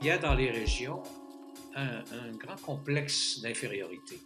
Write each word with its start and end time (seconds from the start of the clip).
il 0.00 0.06
y 0.06 0.10
a 0.10 0.18
dans 0.18 0.34
les 0.34 0.50
régions 0.50 1.02
un, 1.76 2.02
grand 2.36 2.56
complexe 2.62 3.40
d'infériorité 3.40 4.20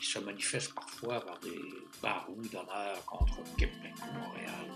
qui 0.00 0.06
se 0.06 0.18
manifeste 0.20 0.72
parfois 0.74 1.20
par 1.20 1.38
des 1.40 1.58
barous 2.00 2.48
d'honneur 2.52 3.04
contre 3.04 3.38
Québec 3.56 3.92
ou 4.02 4.18
Montréal. 4.18 4.66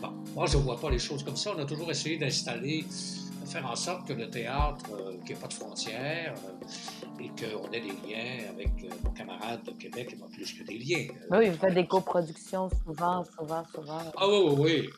Bon, 0.00 0.10
moi, 0.34 0.46
je 0.46 0.58
ne 0.58 0.62
vois 0.62 0.78
pas 0.78 0.90
les 0.90 0.98
choses 0.98 1.24
comme 1.24 1.36
ça. 1.36 1.52
On 1.56 1.60
a 1.60 1.64
toujours 1.64 1.90
essayé 1.90 2.18
d'installer, 2.18 2.82
de 2.82 3.48
faire 3.48 3.68
en 3.68 3.74
sorte 3.74 4.06
que 4.06 4.12
le 4.12 4.28
théâtre, 4.28 4.84
euh, 4.92 5.12
qu'il 5.18 5.24
n'y 5.24 5.32
ait 5.32 5.42
pas 5.42 5.48
de 5.48 5.54
frontières, 5.54 6.34
euh, 6.44 7.22
et 7.22 7.28
qu'on 7.28 7.70
ait 7.72 7.80
des 7.80 7.88
liens 7.88 8.50
avec 8.50 8.68
euh, 8.84 8.88
nos 9.02 9.10
camarades 9.10 9.64
de 9.64 9.72
Québec, 9.72 10.12
et 10.14 10.34
plus 10.34 10.52
que 10.52 10.64
des 10.64 10.78
liens. 10.78 11.06
Oui, 11.30 11.48
vous 11.48 11.56
faites 11.56 11.74
des 11.74 11.86
coproductions 11.86 12.68
souvent, 12.84 13.24
souvent, 13.24 13.64
souvent. 13.74 14.02
Ah 14.16 14.28
oui, 14.28 14.40
oui, 14.44 14.54
oui. 14.58 14.90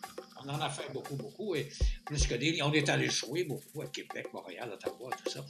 On 0.44 0.48
en 0.48 0.60
a 0.60 0.68
fait 0.68 0.92
beaucoup, 0.92 1.16
beaucoup. 1.16 1.54
Et 1.54 1.68
plus 2.04 2.26
que 2.26 2.34
des 2.34 2.60
On 2.62 2.72
est 2.72 2.88
allé 2.88 3.08
jouer 3.08 3.44
beaucoup 3.44 3.82
à 3.82 3.86
Québec, 3.86 4.28
Montréal, 4.32 4.70
Ottawa, 4.72 5.10
tout 5.24 5.30
ça. 5.30 5.44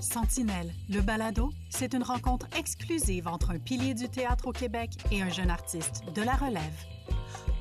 Sentinelle, 0.00 0.72
le 0.88 1.00
balado, 1.02 1.50
c'est 1.68 1.94
une 1.94 2.02
rencontre 2.02 2.46
exclusive 2.58 3.28
entre 3.28 3.50
un 3.50 3.58
pilier 3.58 3.94
du 3.94 4.08
théâtre 4.08 4.48
au 4.48 4.52
Québec 4.52 4.90
et 5.12 5.22
un 5.22 5.28
jeune 5.28 5.50
artiste 5.50 6.02
de 6.14 6.22
la 6.22 6.34
relève. 6.34 6.62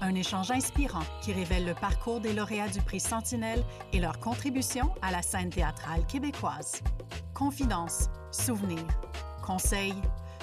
Un 0.01 0.15
échange 0.15 0.49
inspirant 0.49 1.03
qui 1.21 1.33
révèle 1.33 1.65
le 1.65 1.73
parcours 1.73 2.21
des 2.21 2.33
lauréats 2.33 2.69
du 2.69 2.81
prix 2.81 3.01
Sentinelle 3.01 3.63
et 3.91 3.99
leur 3.99 4.19
contribution 4.19 4.93
à 5.01 5.11
la 5.11 5.21
scène 5.21 5.49
théâtrale 5.49 6.07
québécoise. 6.07 6.81
Confidences, 7.33 8.09
souvenirs, 8.31 8.87
conseils, 9.45 9.93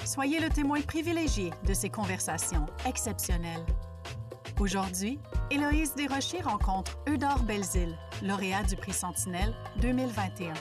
soyez 0.07 0.39
le 0.39 0.49
témoin 0.49 0.79
privilégié 0.81 1.51
de 1.67 1.73
ces 1.73 1.89
conversations 1.89 2.65
exceptionnelles. 2.87 3.65
Aujourd'hui, 4.57 5.19
Héloïse 5.51 5.93
Desrochers 5.95 6.41
rencontre 6.41 6.97
Eudore 7.09 7.43
Belzile, 7.43 7.93
lauréat 8.23 8.63
du 8.63 8.77
prix 8.77 8.93
Sentinelle 8.93 9.53
2021. 9.81 10.53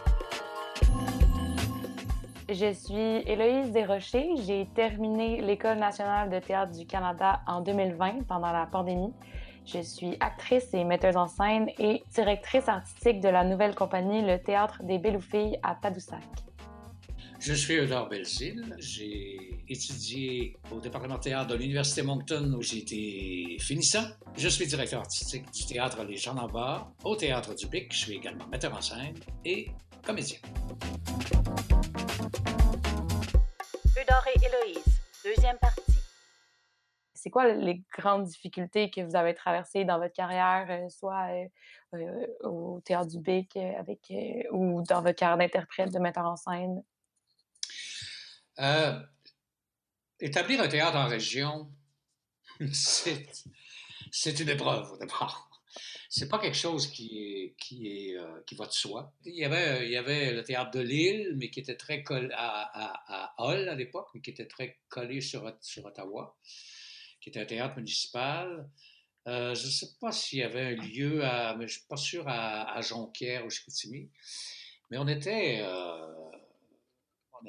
Je 2.49 2.73
suis 2.73 3.23
Héloïse 3.31 3.71
Desrochers. 3.71 4.37
J'ai 4.45 4.67
terminé 4.75 5.41
l'École 5.41 5.79
nationale 5.79 6.29
de 6.29 6.41
théâtre 6.41 6.77
du 6.77 6.85
Canada 6.85 7.41
en 7.47 7.61
2020 7.61 8.27
pendant 8.27 8.51
la 8.51 8.67
pandémie. 8.67 9.15
Je 9.65 9.81
suis 9.81 10.17
actrice 10.19 10.75
et 10.75 10.83
metteuse 10.83 11.17
en 11.17 11.29
scène 11.29 11.69
et 11.79 12.03
directrice 12.13 12.69
artistique 12.69 13.21
de 13.21 13.29
la 13.29 13.45
nouvelle 13.45 13.77
compagnie 13.77 14.23
Le 14.23 14.39
Théâtre 14.39 14.83
des 14.83 14.99
Belles 14.99 15.21
Filles 15.21 15.59
à 15.63 15.77
Tadoussac. 15.77 16.46
Je 17.47 17.55
suis 17.55 17.77
Eudore 17.77 18.09
Belzile. 18.09 18.75
J'ai 18.81 19.63
étudié 19.69 20.57
au 20.73 20.81
département 20.81 21.15
de 21.15 21.21
théâtre 21.21 21.47
de 21.47 21.55
l'Université 21.55 22.03
Moncton 22.03 22.53
où 22.59 22.61
j'ai 22.61 22.79
été 22.79 23.57
finissant. 23.61 24.03
Je 24.37 24.49
suis 24.49 24.67
directeur 24.67 24.99
artistique 24.99 25.49
du 25.53 25.65
théâtre 25.65 26.03
Les 26.03 26.17
Gens 26.17 26.37
en 26.37 26.49
bas, 26.49 26.93
au 27.05 27.15
théâtre 27.15 27.55
du 27.55 27.69
Bic. 27.69 27.93
Je 27.93 27.99
suis 27.99 28.15
également 28.17 28.49
metteur 28.49 28.77
en 28.77 28.81
scène 28.81 29.15
et 29.45 29.69
comédien. 30.05 30.39
Eudore 33.97 34.27
et 34.27 34.45
Héloïse, 34.45 34.85
deuxième 35.25 35.59
partie. 35.59 35.83
C'est 37.15 37.31
quoi 37.31 37.47
les 37.55 37.81
grandes 37.97 38.25
difficultés 38.25 38.91
que 38.91 39.03
vous 39.03 39.15
avez 39.15 39.35
traversées 39.35 39.85
dans 39.85 40.01
votre 40.01 40.15
carrière, 40.15 40.67
euh, 40.69 40.89
soit 40.89 41.29
euh, 41.31 41.47
euh, 41.95 42.27
au 42.43 42.81
théâtre 42.85 43.07
du 43.07 43.21
Bic 43.21 43.57
avec, 43.57 44.13
ou 44.51 44.83
dans 44.83 45.01
votre 45.01 45.15
carrière 45.15 45.39
d'interprète, 45.39 45.93
de 45.93 46.01
metteur 46.01 46.27
en 46.27 46.35
scène? 46.35 46.83
Euh, 48.61 48.99
établir 50.21 50.61
un 50.61 50.69
théâtre 50.69 50.97
en 50.97 51.07
région, 51.07 51.71
c'est 52.73 54.41
une 54.41 54.49
épreuve 54.49 54.93
au 54.93 54.99
départ. 54.99 55.51
C'est 56.09 56.29
pas 56.29 56.39
quelque 56.39 56.57
chose 56.57 56.87
qui, 56.87 57.55
est, 57.71 58.17
euh, 58.17 58.41
va 58.53 58.67
de 58.67 58.73
soi. 58.73 59.13
Il 59.27 59.35
y, 59.35 59.45
avait, 59.45 60.33
le 60.33 60.43
théâtre 60.43 60.71
de 60.71 60.81
Lille, 60.81 61.35
mais 61.37 61.51
qui 61.51 61.61
était 61.61 61.77
très 61.77 62.03
collé 62.03 62.31
à, 62.33 63.35
à, 63.35 63.35
Hull 63.39 63.69
à 63.69 63.75
l'époque, 63.75 64.09
mais 64.15 64.23
qui 64.23 64.31
était 64.31 64.47
très 64.47 64.79
collé 64.89 65.21
sur, 65.21 65.45
Ottawa, 65.45 66.39
qui 67.21 67.29
était 67.29 67.41
un 67.41 67.45
théâtre 67.45 67.77
municipal. 67.77 68.71
Euh, 69.27 69.55
je 69.55 69.67
ne 69.67 69.71
sais 69.71 69.89
pas 70.01 70.13
s'il 70.13 70.39
y 70.39 70.43
avait 70.43 70.61
un 70.61 70.77
lieu, 70.77 71.25
à, 71.25 71.55
mais 71.57 71.67
je 71.69 71.79
suis 71.79 71.87
pas 71.87 71.97
sûr, 71.97 72.25
à, 72.27 72.81
Jonquière 72.81 73.45
ou 73.45 73.51
Chicoutimi. 73.51 74.09
Mais 74.91 74.97
on 74.97 75.09
était 75.09 75.63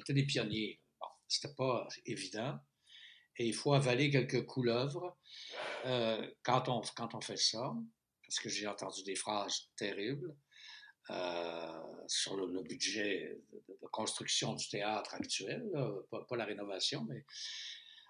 des 0.09 0.23
pionniers 0.23 0.81
c'était 1.27 1.53
pas 1.53 1.87
évident. 2.05 2.59
Et 3.37 3.45
il 3.45 3.53
faut 3.53 3.73
avaler 3.73 4.09
quelques 4.09 4.45
couleuvres 4.45 5.17
euh, 5.85 6.27
quand, 6.43 6.69
on, 6.69 6.81
quand 6.95 7.13
on 7.13 7.21
fait 7.21 7.37
ça, 7.37 7.73
parce 8.23 8.39
que 8.39 8.49
j'ai 8.49 8.67
entendu 8.67 9.03
des 9.03 9.15
phrases 9.15 9.69
terribles 9.75 10.35
euh, 11.09 11.81
sur 12.07 12.35
le, 12.35 12.61
budget 12.63 13.37
de, 13.51 13.87
construction 13.91 14.53
du 14.53 14.67
théâtre 14.67 15.13
actuel, 15.13 15.63
pas, 16.09 16.35
la 16.35 16.45
rénovation, 16.45 17.05
mais 17.07 17.25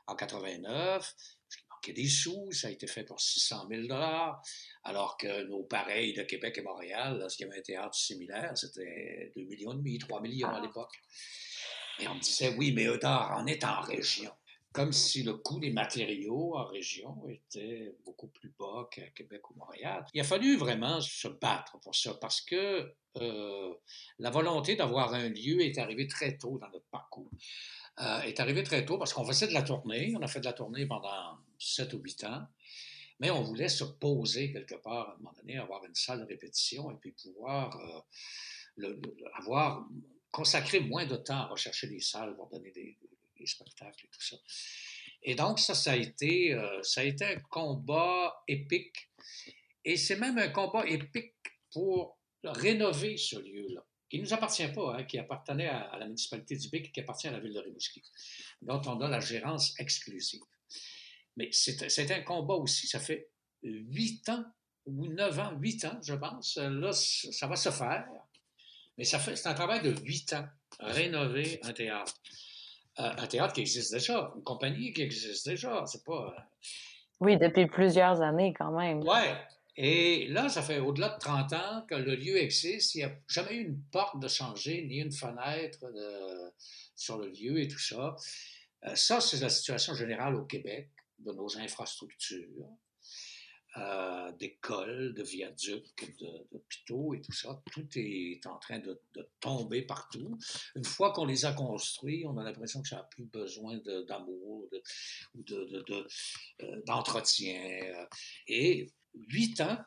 en 0.07 0.15
89, 0.15 1.13
il 1.55 1.63
manquait 1.69 1.93
des 1.93 2.07
sous, 2.07 2.51
ça 2.51 2.67
a 2.67 2.71
été 2.71 2.87
fait 2.87 3.03
pour 3.03 3.19
600 3.19 3.67
000 3.69 3.93
alors 4.83 5.17
que 5.17 5.43
nos 5.43 5.63
pareils 5.63 6.13
de 6.13 6.23
Québec 6.23 6.57
et 6.57 6.61
Montréal, 6.61 7.19
lorsqu'il 7.19 7.45
y 7.45 7.49
avait 7.49 7.59
un 7.59 7.63
théâtre 7.63 7.95
similaire, 7.95 8.57
c'était 8.57 9.31
2 9.35 9.43
millions 9.43 9.73
et 9.73 9.77
demi, 9.77 9.97
3 9.99 10.21
millions 10.21 10.49
à 10.49 10.57
ah. 10.57 10.61
l'époque. 10.61 10.95
Et 11.99 12.07
on 12.07 12.15
me 12.15 12.19
disait, 12.19 12.55
oui, 12.57 12.71
mais 12.71 12.85
Eudard, 12.85 13.35
on 13.39 13.47
est 13.47 13.63
en 13.63 13.81
région. 13.81 14.31
Comme 14.71 14.93
si 14.93 15.23
le 15.23 15.33
coût 15.33 15.59
des 15.59 15.71
matériaux 15.71 16.55
en 16.55 16.65
région 16.65 17.27
était 17.27 17.95
beaucoup 18.05 18.27
plus 18.27 18.53
bas 18.59 18.87
qu'à 18.91 19.07
Québec 19.09 19.49
ou 19.49 19.55
Montréal. 19.55 20.05
Il 20.13 20.21
a 20.21 20.23
fallu 20.23 20.55
vraiment 20.55 21.01
se 21.01 21.27
battre 21.27 21.79
pour 21.79 21.95
ça 21.95 22.13
parce 22.21 22.41
que 22.41 22.93
euh, 23.15 23.73
la 24.19 24.29
volonté 24.29 24.75
d'avoir 24.75 25.13
un 25.15 25.29
lieu 25.29 25.61
est 25.61 25.79
arrivée 25.79 26.07
très 26.07 26.37
tôt 26.37 26.59
dans 26.59 26.69
notre 26.69 26.85
parcours. 26.91 27.31
Euh, 27.99 28.21
est 28.21 28.39
arrivée 28.39 28.61
très 28.61 28.85
tôt 28.85 28.99
parce 28.99 29.13
qu'on 29.13 29.25
faisait 29.25 29.47
de 29.47 29.53
la 29.53 29.63
tournée. 29.63 30.13
On 30.15 30.21
a 30.21 30.27
fait 30.27 30.41
de 30.41 30.45
la 30.45 30.53
tournée 30.53 30.85
pendant 30.85 31.37
7 31.57 31.93
ou 31.93 31.97
8 31.97 32.25
ans. 32.25 32.45
Mais 33.19 33.31
on 33.31 33.41
voulait 33.41 33.69
se 33.69 33.83
poser 33.83 34.53
quelque 34.53 34.75
part 34.75 35.09
à 35.09 35.13
un 35.13 35.17
moment 35.17 35.33
donné, 35.37 35.57
avoir 35.57 35.83
une 35.85 35.95
salle 35.95 36.19
de 36.19 36.25
répétition 36.25 36.91
et 36.91 36.95
puis 37.01 37.13
pouvoir 37.13 38.05
euh, 38.77 38.95
avoir 39.39 39.87
consacrer 40.37 40.79
moins 40.81 41.07
de 41.07 41.15
temps 41.15 41.41
à 41.41 41.47
rechercher 41.47 41.87
des 41.87 41.99
salles 41.99 42.35
pour 42.35 42.47
donner 42.47 42.69
des, 42.69 42.95
spectacles 43.45 44.05
et 44.05 44.09
tout 44.09 44.21
ça. 44.21 44.35
Et 45.23 45.33
donc, 45.33 45.57
ça, 45.57 45.73
ça 45.73 45.93
a 45.93 45.95
été, 45.95 46.53
euh, 46.53 46.83
ça 46.83 47.01
a 47.01 47.03
été 47.05 47.25
un 47.25 47.39
combat 47.39 48.43
épique. 48.47 49.09
Et 49.83 49.97
c'est 49.97 50.17
même 50.17 50.37
un 50.37 50.49
combat 50.49 50.85
épique 50.85 51.33
pour 51.71 52.19
rénover 52.43 53.17
ce 53.17 53.37
lieu-là, 53.39 53.83
qui 54.09 54.17
ne 54.17 54.25
nous 54.25 54.33
appartient 54.33 54.67
pas, 54.67 54.97
hein, 54.97 55.03
qui 55.05 55.17
appartenait 55.17 55.69
à, 55.69 55.97
la 55.97 56.05
municipalité 56.05 56.55
du 56.55 56.69
Bic, 56.69 56.91
qui 56.91 56.99
appartient 56.99 57.27
à 57.27 57.31
la 57.31 57.39
ville 57.39 57.53
de 57.53 57.59
Rimouski, 57.59 58.03
dont 58.61 58.81
on 58.85 59.01
a 59.01 59.07
la 59.07 59.19
gérance 59.19 59.73
exclusive. 59.79 60.41
Mais 61.35 61.49
c'est 61.51 62.11
un 62.11 62.21
combat 62.21 62.55
aussi, 62.55 62.85
ça 62.85 62.99
fait 62.99 63.31
huit 63.63 64.29
ans 64.29 64.45
ou 64.85 65.07
neuf 65.07 65.39
ans, 65.39 65.53
huit 65.59 65.83
ans, 65.85 65.99
je 66.03 66.13
pense. 66.13 66.57
Là, 66.57 66.91
ça 66.93 67.47
va 67.47 67.55
se 67.55 67.69
faire. 67.69 68.07
Mais 68.97 69.03
ça 69.03 69.19
fait, 69.19 69.35
c'est 69.35 69.47
un 69.47 69.53
travail 69.53 69.81
de 69.81 69.95
huit 70.03 70.33
ans, 70.33 70.45
rénover 70.79 71.59
un 71.63 71.73
théâtre. 71.73 72.13
Euh, 72.99 73.11
un 73.17 73.27
théâtre 73.27 73.53
qui 73.53 73.61
existe 73.61 73.93
déjà, 73.93 74.31
une 74.35 74.43
compagnie 74.43 74.91
qui 74.91 75.03
existe 75.03 75.47
déjà, 75.47 75.83
c'est 75.85 76.03
pas... 76.03 76.33
Euh, 76.35 76.41
oui, 77.19 77.37
depuis 77.37 77.67
plusieurs 77.67 78.21
années 78.21 78.53
quand 78.57 78.71
même. 78.71 79.01
Ouais. 79.03 79.35
Et 79.75 80.27
là, 80.29 80.49
ça 80.49 80.63
fait 80.63 80.79
au-delà 80.79 81.09
de 81.09 81.19
30 81.19 81.53
ans 81.53 81.85
que 81.87 81.93
le 81.93 82.15
lieu 82.15 82.37
existe. 82.37 82.95
Il 82.95 82.99
n'y 82.99 83.03
a 83.03 83.11
jamais 83.27 83.53
eu 83.53 83.65
une 83.65 83.81
porte 83.91 84.19
de 84.19 84.27
changer, 84.27 84.83
ni 84.83 84.97
une 84.97 85.11
fenêtre 85.11 85.79
de, 85.81 86.51
sur 86.95 87.19
le 87.19 87.27
lieu 87.27 87.59
et 87.59 87.67
tout 87.67 87.79
ça. 87.79 88.15
Euh, 88.85 88.95
ça, 88.95 89.21
c'est 89.21 89.39
la 89.39 89.49
situation 89.49 89.93
générale 89.93 90.35
au 90.35 90.45
Québec 90.45 90.89
de 91.19 91.31
nos 91.31 91.57
infrastructures. 91.57 92.67
Euh, 93.79 94.31
d'écoles, 94.39 95.13
de 95.13 95.23
viaducs, 95.23 96.19
d'hôpitaux 96.51 97.13
et 97.13 97.21
tout 97.21 97.31
ça. 97.31 97.61
Tout 97.71 97.87
est 97.95 98.45
en 98.45 98.57
train 98.57 98.79
de, 98.79 98.99
tomber 99.39 99.83
partout. 99.83 100.37
Une 100.75 100.83
fois 100.83 101.11
qu'on 101.11 101.25
les 101.25 101.45
a 101.45 101.53
construits, 101.53 102.25
on 102.25 102.37
a 102.37 102.43
l'impression 102.43 102.81
que 102.81 102.87
ça 102.87 102.97
n'a 102.97 103.03
plus 103.03 103.25
besoin 103.25 103.77
d'amour 104.07 104.67
ou 105.35 105.43
euh, 105.51 106.81
d'entretien. 106.85 107.59
De, 107.59 108.07
et 108.47 108.91
huit 109.13 109.61
ans 109.61 109.77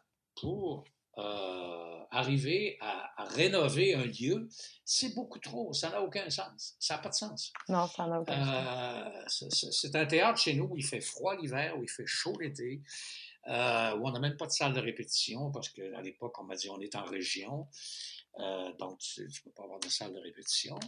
pour 0.41 0.85
euh, 1.19 2.05
arriver 2.11 2.79
à, 2.81 3.25
rénover 3.31 3.95
un 3.95 4.05
lieu, 4.05 4.49
c'est 4.85 5.15
beaucoup 5.15 5.39
trop. 5.39 5.73
Ça 5.73 5.91
n'a 5.91 6.01
aucun 6.03 6.29
sens. 6.31 6.77
Ça 6.79 6.95
n'a 6.97 7.03
pas 7.03 7.09
de 7.09 7.15
sens. 7.15 7.53
Non, 7.69 7.87
ça 7.89 8.07
n'a 8.07 8.21
aucun 8.21 9.27
sens. 9.27 9.71
C'est 9.73 9.95
un 9.97 10.07
théâtre 10.07 10.39
chez 10.39 10.55
nous 10.55 10.67
où 10.67 10.77
il 10.77 10.85
fait 10.85 11.01
froid 11.01 11.37
l'hiver, 11.37 11.77
où 11.79 11.83
il 11.83 11.91
fait 11.91 12.07
chaud 12.07 12.37
l'été. 12.41 12.83
Euh, 13.49 13.97
où 13.97 14.07
on 14.07 14.13
n'a 14.13 14.21
même 14.21 14.37
pas 14.37 14.47
de 14.47 14.53
salle 14.53 14.75
de 14.75 14.81
répétition 14.81 15.51
parce 15.51 15.71
qu'à 15.71 16.03
l'époque, 16.03 16.39
on 16.39 16.45
m'a 16.45 16.57
dit 16.57 16.69
on 16.69 16.81
est 16.81 16.95
en 16.95 17.05
région. 17.05 17.67
Euh, 18.39 18.73
donc, 18.79 18.99
tu 18.99 19.23
ne 19.23 19.45
peux 19.45 19.51
pas 19.51 19.65
avoir 19.65 19.81
de 19.81 19.89
salle 19.89 20.13
de 20.13 20.21
répétition, 20.21 20.79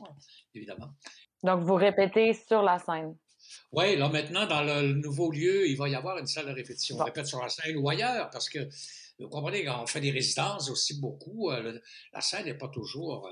évidemment. 0.54 0.90
Donc, 1.42 1.62
vous 1.62 1.74
répétez 1.74 2.34
sur 2.34 2.62
la 2.62 2.78
scène. 2.78 3.16
Oui, 3.72 3.96
là 3.96 4.08
maintenant, 4.08 4.46
dans 4.46 4.62
le 4.62 4.92
nouveau 4.92 5.30
lieu, 5.30 5.66
il 5.66 5.76
va 5.76 5.88
y 5.88 5.94
avoir 5.94 6.18
une 6.18 6.26
salle 6.26 6.46
de 6.46 6.52
répétition. 6.52 6.96
On 6.98 7.04
répète 7.04 7.26
sur 7.26 7.40
la 7.40 7.48
scène 7.48 7.76
ou 7.76 7.88
ailleurs 7.88 8.28
parce 8.30 8.48
que 8.48 8.68
Vous 9.18 9.28
comprenez, 9.28 9.64
quand 9.64 9.82
on 9.82 9.86
fait 9.86 10.00
des 10.00 10.10
résidences 10.10 10.70
aussi 10.70 11.00
beaucoup, 11.00 11.50
la 11.50 12.20
scène 12.20 12.44
n'est 12.44 12.58
pas 12.58 12.68
toujours 12.68 13.28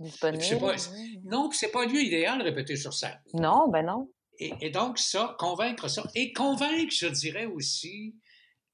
disponible. 0.00 0.60
Pas, 0.60 0.76
non, 1.24 1.50
c'est 1.50 1.70
pas 1.70 1.84
un 1.84 1.86
lieu 1.86 2.02
idéal 2.02 2.38
de 2.38 2.44
répéter 2.44 2.76
sur 2.76 2.92
scène. 2.92 3.20
Non, 3.32 3.68
ben 3.68 3.86
non. 3.86 4.08
Et, 4.38 4.70
donc, 4.70 4.98
ça, 4.98 5.36
convaincre 5.38 5.88
ça, 5.88 6.04
et 6.14 6.32
convaincre, 6.32 6.92
je 6.92 7.06
dirais 7.06 7.46
aussi, 7.46 8.16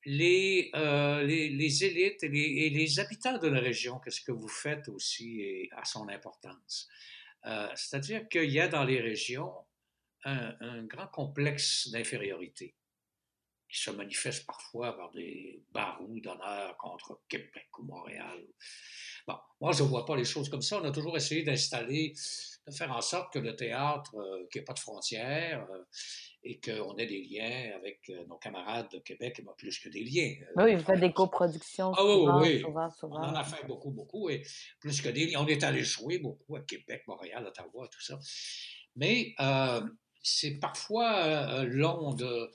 les, 0.05 0.70
euh, 0.75 1.23
les, 1.23 1.85
élites 1.85 2.23
et 2.23 2.29
les, 2.70 3.00
habitants 3.00 3.38
de 3.38 3.49
la 3.49 3.61
région 3.61 3.99
que 3.99 4.11
ce 4.11 4.23
que 4.23 4.32
vous 4.32 4.49
faites 4.49 4.88
aussi 4.88 5.69
a 5.73 5.85
son 5.85 6.08
importance? 6.08 6.88
Euh, 7.47 7.69
c'est-à-dire 7.75 8.29
qu'il 8.29 8.50
y 8.50 8.61
a 8.61 8.69
dans 8.69 8.85
les 8.85 9.00
régions 9.00 9.52
un, 10.25 10.55
un 10.61 10.85
grand 10.85 11.06
complexe 11.06 11.88
d'infériorité 11.91 12.75
qui 13.70 13.81
se 13.81 13.91
manifeste 13.91 14.47
parfois 14.47 14.97
par 14.97 15.11
des 15.12 15.62
barous 15.70 16.20
d'honneur 16.20 16.76
contre 16.76 17.20
Québec 17.29 17.69
ou 17.79 17.85
Montréal. 17.85 18.44
Bon, 19.26 19.37
moi, 19.61 19.73
je 19.73 19.82
ne 19.82 19.88
vois 19.88 20.05
pas 20.05 20.17
les 20.17 20.25
choses 20.25 20.49
comme 20.49 20.62
ça. 20.62 20.81
On 20.81 20.85
a 20.85 20.91
toujours 20.91 21.17
essayé 21.17 21.43
d'installer, 21.43 22.14
de 22.67 22.73
faire 22.73 22.95
en 22.95 23.01
sorte 23.01 23.33
que 23.33 23.39
le 23.39 23.57
théâtre, 23.57 24.15
euh, 24.17 24.47
qu'il 24.51 24.61
n'y 24.61 24.62
ait 24.62 24.65
pas 24.65 24.75
de 24.75 24.79
frontières 24.79 25.67
euh, 25.71 25.85
et 26.43 26.61
qu'on 26.61 26.97
ait 26.97 27.07
des 27.07 27.23
liens 27.23 27.77
avec 27.77 28.01
euh, 28.11 28.25
nos 28.27 28.37
camarades 28.37 28.91
de 28.93 28.99
Québec, 28.99 29.43
pas 29.45 29.55
plus 29.57 29.79
que 29.79 29.89
des 29.89 30.05
liens. 30.05 30.35
Oui, 30.57 30.77
vous 30.77 30.85
faites 30.85 31.01
des 31.01 31.12
coproductions 31.12 31.93
ah, 31.93 32.01
souvent, 32.01 32.41
oui, 32.41 32.49
oui. 32.49 32.61
souvent, 32.61 32.91
souvent. 32.91 33.21
On 33.21 33.31
en 33.31 33.35
a 33.35 33.45
fait 33.45 33.67
beaucoup, 33.67 33.91
beaucoup, 33.91 34.31
et 34.31 34.43
plus 34.79 35.01
que 35.01 35.09
des 35.09 35.27
liens. 35.27 35.41
On 35.43 35.47
est 35.47 35.65
allé 35.65 35.83
jouer 35.83 36.19
beaucoup 36.19 36.57
à 36.57 36.61
Québec, 36.61 37.03
Montréal, 37.07 37.47
Ottawa, 37.47 37.89
tout 37.89 38.03
ça. 38.03 38.19
Mais 38.97 39.35
c'est 40.23 40.59
parfois 40.59 41.65
long 41.65 42.15
de 42.15 42.51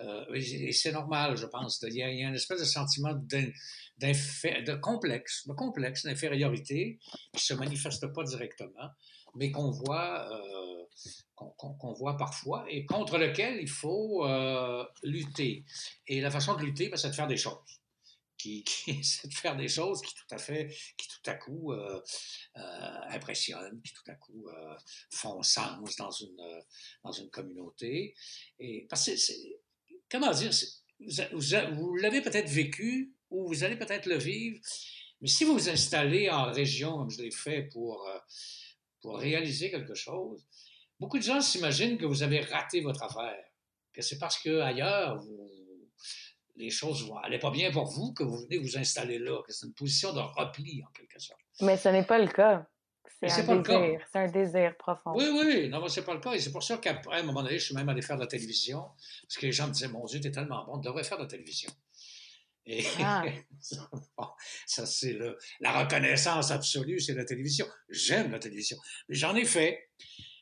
euh, 0.00 0.24
et 0.32 0.72
c'est 0.72 0.92
normal, 0.92 1.36
je 1.36 1.46
pense. 1.46 1.82
Il 1.82 1.94
y, 1.94 2.02
a, 2.02 2.10
il 2.10 2.20
y, 2.20 2.24
a, 2.24 2.28
une 2.28 2.34
espèce 2.34 2.60
de 2.60 2.64
sentiment 2.64 3.14
de 3.14 4.74
complexe, 4.76 5.46
de 5.46 5.52
complexe 5.52 6.04
d'infériorité 6.04 6.98
qui 7.32 7.44
se 7.44 7.54
manifeste 7.54 8.06
pas 8.12 8.22
directement, 8.22 8.90
mais 9.38 9.52
qu'on 9.52 9.70
voit, 9.70 10.28
euh, 10.32 10.84
qu'on 11.34 11.92
voit 11.92 12.16
parfois 12.16 12.66
et 12.68 12.84
contre 12.84 13.18
lequel 13.18 13.60
il 13.60 13.68
faut 13.68 14.26
euh, 14.26 14.84
lutter. 15.02 15.64
Et 16.06 16.20
la 16.20 16.30
façon 16.30 16.54
de 16.56 16.62
lutter, 16.64 16.88
ben, 16.88 16.96
c'est 16.96 17.10
de 17.10 17.14
faire 17.14 17.28
des 17.28 17.36
choses. 17.36 17.58
Qui, 18.36 18.64
c'est 19.02 19.28
de 19.28 19.34
faire 19.34 19.56
des 19.56 19.68
choses 19.68 20.02
qui 20.02 20.14
tout 20.14 20.34
à 20.34 20.38
fait, 20.38 20.68
qui 20.96 21.08
tout 21.08 21.30
à 21.30 21.34
coup 21.34 21.72
euh, 21.72 22.00
euh, 22.56 23.00
impressionnent, 23.10 23.80
qui 23.82 23.92
tout 23.92 24.10
à 24.10 24.14
coup 24.14 24.48
font 25.10 25.42
sens 25.42 25.96
dans 25.96 26.10
une, 26.10 26.62
dans 27.04 27.12
une 27.12 27.30
communauté. 27.30 28.14
Et 28.58 28.88
comment 30.10 30.32
dire, 30.32 30.52
vous, 31.32 31.96
l'avez 31.96 32.20
peut-être 32.22 32.48
vécu 32.48 33.14
ou 33.30 33.46
vous 33.46 33.62
allez 33.62 33.76
peut-être 33.76 34.06
le 34.06 34.16
vivre, 34.16 34.60
mais 35.20 35.28
si 35.28 35.44
vous 35.44 35.54
vous 35.54 35.68
installez 35.68 36.30
en 36.30 36.52
région, 36.52 36.96
comme 36.96 37.10
je 37.10 37.22
l'ai 37.22 37.32
fait, 37.32 37.64
pour, 37.72 38.08
pour 39.00 39.18
réaliser 39.18 39.70
quelque 39.70 39.94
chose, 39.94 40.46
beaucoup 40.98 41.18
de 41.18 41.22
gens 41.22 41.40
s'imaginent 41.40 41.98
que 41.98 42.06
vous 42.06 42.22
avez 42.22 42.40
raté 42.40 42.80
votre 42.80 43.02
affaire, 43.02 43.44
que 43.92 44.02
c'est 44.02 44.18
parce 44.18 44.38
qu'ailleurs, 44.38 45.22
les 46.56 46.70
choses 46.70 47.08
n'allaient 47.22 47.38
pas 47.38 47.50
bien 47.50 47.70
pour 47.70 47.86
vous 47.86 48.12
que 48.12 48.24
vous 48.24 48.38
venez 48.38 48.58
vous 48.58 48.76
installer 48.76 49.18
là, 49.18 49.42
que 49.46 49.52
c'est 49.52 49.66
une 49.66 49.74
position 49.74 50.12
de 50.12 50.20
repli 50.20 50.82
en 50.82 50.90
quelque 50.92 51.20
sorte. 51.20 51.40
Mais 51.60 51.76
ce 51.76 51.88
n'est 51.88 52.04
pas 52.04 52.18
le 52.18 52.28
cas. 52.28 52.66
C'est 53.20 53.48
un 53.48 53.56
désir, 53.56 54.00
c'est 54.12 54.18
un 54.18 54.30
désir 54.30 54.76
profond. 54.76 55.12
Oui, 55.16 55.26
oui, 55.32 55.68
non, 55.68 55.88
c'est 55.88 56.04
pas 56.04 56.14
le 56.14 56.20
cas. 56.20 56.32
Et 56.32 56.38
c'est 56.38 56.52
pour 56.52 56.62
ça 56.62 56.76
qu'après, 56.76 57.16
à 57.16 57.20
un 57.20 57.24
moment 57.24 57.42
donné, 57.42 57.58
je 57.58 57.64
suis 57.64 57.74
même 57.74 57.88
allé 57.88 58.00
faire 58.00 58.16
de 58.16 58.20
la 58.20 58.28
télévision, 58.28 58.80
parce 59.22 59.36
que 59.38 59.46
les 59.46 59.52
gens 59.52 59.66
me 59.66 59.72
disaient, 59.72 59.88
mon 59.88 60.04
Dieu, 60.04 60.20
t'es 60.20 60.30
tellement 60.30 60.64
bon, 60.64 60.78
tu 60.78 60.86
devrais 60.86 61.02
faire 61.02 61.18
de 61.18 61.24
la 61.24 61.28
télévision. 61.28 61.70
Et 62.68 62.84
ah. 63.00 63.24
ça, 64.66 64.84
c'est 64.84 65.18
la 65.60 65.82
reconnaissance 65.82 66.50
absolue, 66.50 67.00
c'est 67.00 67.14
la 67.14 67.24
télévision. 67.24 67.66
J'aime 67.88 68.30
la 68.30 68.38
télévision. 68.38 68.76
Mais 69.08 69.14
j'en 69.14 69.34
ai 69.34 69.46
fait. 69.46 69.88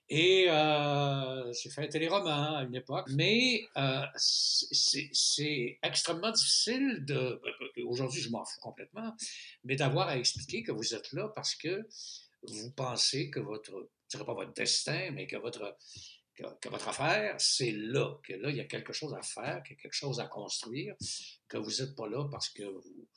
Et 0.09 0.47
euh, 0.49 1.53
j'ai 1.53 1.69
fait 1.69 1.83
un 1.83 1.89
téléroman 1.89 2.57
à 2.57 2.63
une 2.63 2.75
époque, 2.77 3.07
mais 3.11 3.67
euh, 3.77 4.05
c'est 4.17 5.79
extrêmement 5.83 6.31
difficile 6.31 7.05
de... 7.05 7.41
Aujourd'hui, 7.87 8.21
je 8.23 8.31
m'en 8.31 8.45
fous 8.45 8.61
complètement, 8.61 9.17
mais 9.65 9.75
d'avoir 9.75 10.09
à 10.09 10.17
expliquer 10.17 10.63
que 10.63 10.71
vous 10.71 10.95
êtes 10.95 11.13
là 11.13 11.33
parce 11.35 11.57
que 11.57 11.89
vous 12.43 12.71
pensez 12.71 13.31
que 13.31 13.41
votre, 13.41 13.89
je 14.05 14.17
dirais 14.17 14.27
pas 14.27 14.35
votre 14.35 14.53
destin, 14.53 15.11
mais 15.13 15.27
que 15.27 15.37
votre, 15.37 15.77
que, 16.37 16.69
votre 16.69 16.89
affaire, 16.89 17.35
c'est 17.39 17.73
là, 17.73 18.19
que 18.23 18.35
là, 18.35 18.51
il 18.51 18.57
y 18.57 18.61
a 18.61 18.65
quelque 18.65 18.93
chose 18.93 19.15
à 19.15 19.23
faire, 19.23 19.63
qu'il 19.63 19.77
y 19.77 19.79
a 19.79 19.83
quelque 19.83 19.95
chose 19.95 20.21
à 20.21 20.27
construire, 20.27 20.95
que 21.49 21.57
vous 21.57 21.83
n'êtes 21.83 21.95
pas 21.97 22.09
là 22.09 22.29
parce 22.31 22.49
que 22.51 22.65
vous 22.65 23.09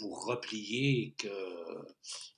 vous, 0.00 0.14
repliez 0.14 1.02
et 1.02 1.14
que, 1.16 1.86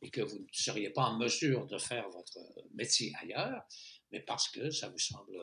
et 0.02 0.10
que 0.10 0.20
vous 0.20 0.38
ne 0.38 0.46
seriez 0.52 0.90
pas 0.90 1.04
en 1.04 1.18
mesure 1.18 1.66
de 1.66 1.78
faire 1.78 2.08
votre 2.10 2.38
métier 2.74 3.12
ailleurs, 3.20 3.62
mais 4.12 4.20
parce 4.20 4.48
que 4.48 4.70
ça 4.70 4.88
vous 4.88 4.98
semble 4.98 5.38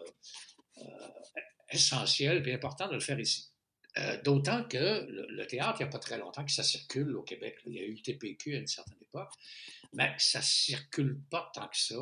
euh, 0.78 1.08
essentiel 1.72 2.48
et 2.48 2.54
important 2.54 2.88
de 2.88 2.94
le 2.94 3.00
faire 3.00 3.20
ici. 3.20 3.50
Euh, 4.00 4.20
d'autant 4.24 4.64
que 4.64 5.06
le, 5.08 5.46
théâtre, 5.46 5.78
il 5.80 5.84
n'y 5.84 5.90
a 5.90 5.92
pas 5.92 6.00
très 6.00 6.18
longtemps 6.18 6.44
que 6.44 6.52
ça 6.52 6.64
circule 6.64 7.16
au 7.16 7.22
Québec. 7.22 7.60
Il 7.66 7.74
y 7.74 7.80
a 7.80 7.84
eu 7.84 7.94
le 7.94 8.02
TPQ 8.02 8.56
à 8.56 8.60
une 8.60 8.68
certaine 8.68 8.98
époque, 9.02 9.32
mais 9.94 10.16
ça 10.18 10.40
ne 10.40 10.44
circule 10.44 11.22
pas 11.30 11.52
tant 11.54 11.68
que 11.68 11.78
ça. 11.78 11.96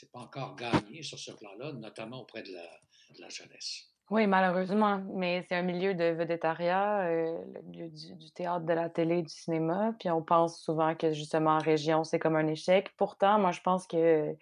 C'est 0.00 0.10
pas 0.10 0.20
encore 0.20 0.56
gagné 0.56 1.02
sur 1.02 1.18
ce 1.18 1.30
plan-là, 1.32 1.72
notamment 1.72 2.22
auprès 2.22 2.42
de 2.42 2.52
la, 2.52 3.28
jeunesse. 3.28 3.84
Oui, 4.08 4.26
malheureusement, 4.26 5.02
mais 5.14 5.44
c'est 5.46 5.56
un 5.56 5.62
milieu 5.62 5.92
de 5.92 6.04
vedettariat, 6.04 7.02
euh, 7.02 7.38
le 7.52 7.60
milieu 7.62 7.88
du, 7.90 8.30
théâtre, 8.32 8.64
de 8.64 8.72
la 8.72 8.88
télé, 8.88 9.20
du 9.20 9.28
cinéma, 9.28 9.94
puis 9.98 10.08
on 10.08 10.22
pense 10.22 10.58
souvent 10.58 10.94
que 10.94 11.12
justement 11.12 11.50
en 11.50 11.58
région, 11.58 12.02
c'est 12.02 12.18
comme 12.18 12.34
un 12.34 12.46
échec. 12.46 12.90
Pourtant, 12.96 13.38
moi, 13.38 13.52
je 13.52 13.60
pense 13.60 13.86
que 13.86 14.34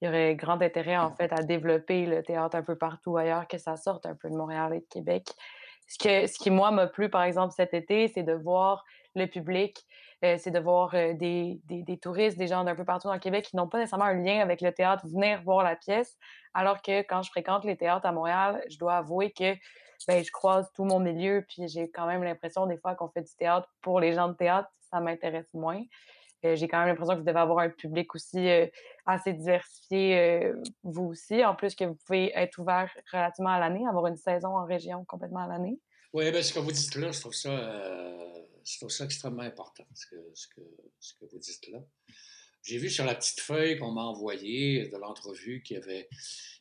il 0.00 0.06
y 0.06 0.08
aurait 0.08 0.34
grand 0.36 0.62
intérêt, 0.62 0.96
en 0.96 1.14
fait, 1.14 1.30
à 1.32 1.42
développer 1.42 2.06
le 2.06 2.22
théâtre 2.22 2.56
un 2.56 2.62
peu 2.62 2.78
partout 2.78 3.18
ailleurs, 3.18 3.46
que 3.46 3.58
ça 3.58 3.76
sorte 3.76 4.06
un 4.06 4.14
peu 4.14 4.30
de 4.30 4.36
Montréal 4.36 4.72
et 4.72 4.80
de 4.80 4.86
Québec 4.88 5.28
ce, 5.88 5.98
que, 5.98 6.26
ce 6.26 6.38
qui, 6.38 6.50
moi, 6.50 6.70
m'a 6.70 6.86
plu, 6.86 7.08
par 7.08 7.22
exemple, 7.22 7.54
cet 7.56 7.74
été, 7.74 8.08
c'est 8.08 8.22
de 8.22 8.34
voir 8.34 8.84
le 9.14 9.26
public, 9.26 9.84
euh, 10.24 10.36
c'est 10.38 10.50
de 10.50 10.58
voir 10.58 10.94
euh, 10.94 11.12
des, 11.14 11.60
des, 11.64 11.98
touristes, 11.98 12.36
des 12.36 12.48
gens 12.48 12.64
d'un 12.64 12.74
peu 12.74 12.84
partout 12.84 13.06
dans 13.06 13.14
le 13.14 13.20
Québec 13.20 13.44
qui 13.44 13.56
n'ont 13.56 13.68
pas 13.68 13.78
nécessairement 13.78 14.06
un 14.06 14.14
lien 14.14 14.40
avec 14.40 14.60
le 14.60 14.72
théâtre 14.72 15.06
venir 15.06 15.40
voir 15.42 15.62
la 15.62 15.76
pièce, 15.76 16.16
alors 16.54 16.82
que 16.82 17.02
quand 17.02 17.22
je 17.22 17.30
fréquente 17.30 17.64
les 17.64 17.76
théâtres 17.76 18.06
à 18.06 18.10
Montréal, 18.10 18.64
je 18.68 18.78
dois 18.78 18.96
avouer 18.96 19.30
que 19.30 19.54
ben, 20.08 20.24
je 20.24 20.30
croise 20.32 20.70
tout 20.74 20.84
mon 20.84 20.98
milieu, 20.98 21.44
puis 21.48 21.68
j'ai 21.68 21.88
quand 21.90 22.06
même 22.06 22.24
l'impression 22.24 22.66
des 22.66 22.78
fois 22.78 22.96
qu'on 22.96 23.08
fait 23.08 23.22
du 23.22 23.34
théâtre 23.36 23.68
pour 23.80 24.00
les 24.00 24.12
gens 24.12 24.28
de 24.28 24.34
théâtre, 24.34 24.68
ça 24.90 25.00
m'intéresse 25.00 25.52
moins. 25.54 25.82
Euh, 26.44 26.56
j'ai 26.56 26.66
quand 26.66 26.78
même 26.78 26.88
l'impression 26.88 27.14
que 27.14 27.20
vous 27.20 27.24
devez 27.24 27.38
avoir 27.38 27.60
un 27.60 27.70
public 27.70 28.12
aussi 28.14 28.48
assez 29.06 29.32
diversifié, 29.32 30.52
vous 30.82 31.04
aussi, 31.04 31.44
en 31.44 31.54
plus 31.54 31.76
que 31.76 31.84
vous 31.84 31.96
pouvez 32.06 32.32
être 32.34 32.58
ouvert 32.58 32.90
relativement 33.12 33.50
à 33.50 33.60
l'année, 33.60 33.86
avoir 33.86 34.06
une 34.06 34.16
saison 34.16 34.56
en 34.56 34.64
région 34.64 35.04
complètement 35.04 35.44
à 35.44 35.46
l'année. 35.46 35.78
Oui, 36.12 36.30
bien, 36.30 36.42
ce 36.42 36.52
que 36.52 36.58
vous 36.58 36.72
dites 36.72 36.94
là, 36.94 37.12
je 37.12 37.20
trouve 37.20 37.34
ça, 37.34 37.50
je 38.64 38.76
trouve 38.78 38.90
ça 38.90 39.04
extrêmement 39.04 39.42
important, 39.42 39.84
ce 39.94 40.06
que, 40.06 40.16
ce, 40.34 40.46
que, 40.48 40.60
ce 41.00 41.14
que 41.14 41.24
vous 41.30 41.38
dites 41.38 41.68
là. 41.68 41.80
J'ai 42.62 42.78
vu 42.78 42.90
sur 42.90 43.04
la 43.04 43.14
petite 43.14 43.40
feuille 43.40 43.78
qu'on 43.78 43.92
m'a 43.92 44.02
envoyée 44.02 44.88
de 44.88 44.96
l'entrevue 44.96 45.62
qu'il 45.62 45.78
y 45.78 45.80
avait 45.80 46.08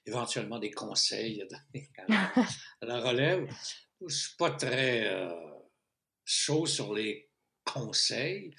éventuellement 0.06 0.60
des 0.60 0.72
conseils 0.72 1.42
à 1.42 1.46
donner 1.46 1.90
à 2.82 2.86
la, 2.86 3.00
relève. 3.02 3.48
Je 4.00 4.06
ne 4.06 4.10
suis 4.10 4.36
pas 4.38 4.52
très 4.52 5.10
chaud 6.24 6.66
sur 6.66 6.94
les 6.94 7.30
conseils. 7.64 8.54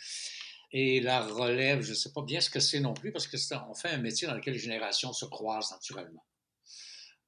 Et 0.71 1.01
la 1.01 1.25
relève, 1.25 1.81
je 1.81 1.91
ne 1.91 1.95
sais 1.95 2.13
pas 2.13 2.23
bien 2.23 2.41
ce 2.41 2.51
que 2.51 2.61
c'est 2.61 2.81
non 2.81 2.93
plus, 2.93 3.13
parce 3.13 3.27
que 3.27 3.37
on 3.71 3.75
fait 3.75 3.89
un 3.89 3.99
métier 3.99 4.27
dans 4.27 4.35
lequel 4.35 4.53
les 4.53 4.59
générations 4.59 5.13
se 5.13 5.25
croisent 5.25 5.71
naturellement. 5.71 6.25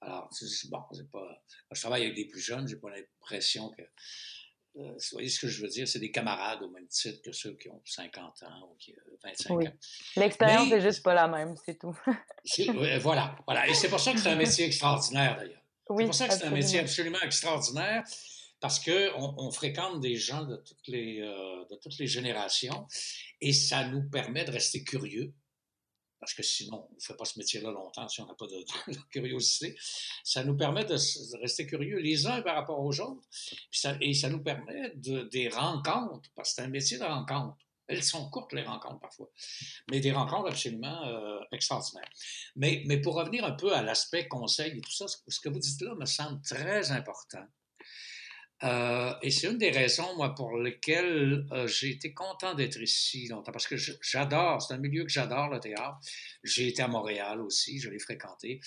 Alors, 0.01 0.31
bon, 0.71 0.79
c'est 0.93 1.11
pas. 1.11 1.45
je 1.73 1.81
travaille 1.81 2.03
avec 2.03 2.15
des 2.15 2.27
plus 2.27 2.41
jeunes, 2.41 2.67
j'ai 2.67 2.77
pas 2.77 2.91
l'impression 2.91 3.71
que. 3.71 3.83
Euh, 4.77 4.93
vous 4.93 5.01
voyez 5.13 5.29
ce 5.29 5.41
que 5.41 5.49
je 5.49 5.63
veux 5.63 5.69
dire? 5.69 5.87
C'est 5.89 5.99
des 5.99 6.13
camarades 6.13 6.63
au 6.63 6.71
même 6.71 6.87
titre 6.87 7.21
que 7.23 7.33
ceux 7.33 7.57
qui 7.57 7.69
ont 7.69 7.83
50 7.85 8.45
ans 8.45 8.71
ou 8.71 8.77
qui 8.77 8.93
ont 8.93 9.19
25 9.25 9.57
oui. 9.57 9.67
ans. 9.67 9.73
L'expérience 10.17 10.71
n'est 10.71 10.81
juste 10.81 11.03
pas 11.03 11.13
la 11.13 11.27
même, 11.27 11.57
c'est 11.67 11.77
tout. 11.77 11.97
voilà, 13.01 13.37
voilà. 13.47 13.69
Et 13.69 13.75
c'est 13.75 13.89
pour 13.89 13.99
ça 13.99 14.13
que 14.13 14.21
c'est 14.21 14.31
un 14.31 14.37
métier 14.37 14.67
extraordinaire, 14.67 15.37
d'ailleurs. 15.37 15.61
c'est 15.89 16.05
pour 16.05 16.15
ça 16.15 16.29
que 16.29 16.35
c'est 16.35 16.45
un 16.45 16.51
métier 16.51 16.79
absolument 16.79 17.21
extraordinaire 17.21 18.05
parce 18.61 18.79
qu'on 18.79 19.35
on 19.39 19.51
fréquente 19.51 20.01
des 20.01 20.17
gens 20.17 20.45
de 20.45 20.57
toutes, 20.57 20.87
les, 20.87 21.21
euh, 21.21 21.65
de 21.71 21.77
toutes 21.77 21.99
les 21.99 22.07
générations 22.07 22.87
et 23.41 23.53
ça 23.53 23.89
nous 23.89 24.09
permet 24.09 24.45
de 24.45 24.53
rester 24.53 24.85
curieux. 24.85 25.33
Parce 26.21 26.35
que 26.35 26.43
sinon, 26.43 26.87
on 26.91 26.95
ne 26.95 27.01
fait 27.01 27.17
pas 27.17 27.25
ce 27.25 27.39
métier-là 27.39 27.71
longtemps 27.71 28.07
si 28.09 28.21
on 28.21 28.27
n'a 28.27 28.35
pas 28.35 28.47
de, 28.47 28.63
curiosité. 29.11 29.75
Ça 30.23 30.45
nous 30.45 30.57
permet 30.57 30.85
de, 30.85 30.97
rester 31.41 31.67
curieux 31.67 31.99
les 31.99 32.27
uns 32.27 32.43
par 32.43 32.57
rapport 32.57 32.79
aux 32.79 33.01
autres. 33.01 33.27
et 34.01 34.15
ça 34.15 34.29
nous 34.29 34.43
permet 34.43 34.93
de, 34.97 35.23
des 35.23 35.49
rencontres, 35.49 36.31
parce 36.37 36.51
que 36.51 36.57
c'est 36.57 36.63
un 36.63 36.69
métier 36.69 36.99
de 36.99 37.05
rencontre. 37.05 37.57
Elles 37.87 38.05
sont 38.05 38.31
courtes, 38.31 38.53
les 38.53 38.63
rencontres, 38.63 39.01
parfois. 39.01 39.31
Mais 39.91 39.99
des 39.99 40.13
rencontres 40.13 40.51
absolument 40.51 41.09
euh, 41.09 41.41
extraordinaires. 41.51 42.09
Mais, 42.55 42.85
mais 42.87 43.01
pour 43.01 43.15
revenir 43.15 43.45
un 43.45 43.53
peu 43.53 43.75
à 43.75 43.83
l'aspect 43.83 44.29
conseil 44.29 44.79
et 44.79 44.81
tout 44.81 44.93
ça, 44.93 45.07
ce 45.09 45.41
que 45.41 45.49
vous 45.49 45.59
dites 45.59 45.81
là 45.81 45.95
me 45.97 46.07
semble 46.07 46.41
très 46.43 46.93
important 46.93 47.45
Euh, 48.63 49.15
et 49.23 49.31
c'est 49.31 49.47
une 49.49 49.57
des 49.59 49.71
raisons, 49.71 50.15
moi, 50.17 50.35
pour 50.35 50.59
lesquelles 50.59 51.47
euh, 51.51 51.67
j'ai 51.67 51.91
été 51.91 52.13
content 52.13 52.55
d'être 52.55 52.81
ici 52.81 53.27
longtemps, 53.29 53.53
parce 53.53 53.67
que 53.67 53.77
j'adore, 53.77 54.61
c'est 54.61 54.75
un 54.75 54.79
milieu 54.79 55.05
que 55.05 55.11
j'adore, 55.11 55.49
le 55.49 55.61
théâtre. 55.61 55.99
J'ai 56.45 56.69
été 56.69 56.83
à 56.83 56.89
Montréal 56.89 57.41
aussi, 57.41 57.81
je 57.81 57.89
l'ai 57.89 57.99
fréquenté, 57.99 58.61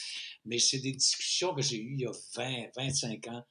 mais 0.46 0.58
c'est 0.58 0.80
des 0.80 0.94
discussions 0.94 1.54
que 1.54 1.62
j'ai 1.62 1.78
eues 1.78 1.94
il 1.94 2.02
y 2.02 2.06
a 2.06 2.12
20, 2.36 2.70
25 2.76 3.28
ans, 3.28 3.46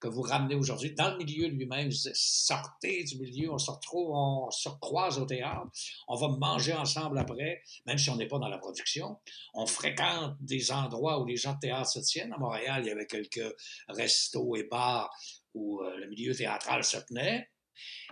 que 0.00 0.08
vous 0.08 0.22
ramenez 0.22 0.54
aujourd'hui 0.54 0.94
dans 0.94 1.10
le 1.10 1.18
milieu 1.18 1.48
lui-même. 1.48 1.90
Sortez 1.92 3.04
du 3.04 3.18
milieu, 3.18 3.52
on 3.52 3.58
se 3.58 3.70
retrouve, 3.70 4.10
on 4.10 4.50
se 4.50 4.68
croise 4.80 5.18
au 5.18 5.26
théâtre, 5.26 5.68
on 6.06 6.16
va 6.16 6.28
manger 6.28 6.72
ensemble 6.72 7.18
après, 7.18 7.62
même 7.86 7.98
si 7.98 8.10
on 8.10 8.16
n'est 8.16 8.28
pas 8.28 8.38
dans 8.38 8.48
la 8.48 8.58
production. 8.58 9.18
On 9.54 9.66
fréquente 9.66 10.36
des 10.40 10.70
endroits 10.70 11.20
où 11.20 11.26
les 11.26 11.36
gens 11.36 11.54
de 11.54 11.60
théâtre 11.60 11.90
se 11.90 12.00
tiennent. 12.00 12.32
À 12.32 12.38
Montréal, 12.38 12.82
il 12.84 12.88
y 12.88 12.90
avait 12.90 13.06
quelques 13.06 13.54
restos 13.88 14.56
et 14.56 14.64
bars 14.64 15.10
où 15.54 15.82
euh, 15.82 15.96
le 15.98 16.08
milieu 16.08 16.34
théâtral 16.34 16.84
se 16.84 16.98
tenait. 16.98 17.48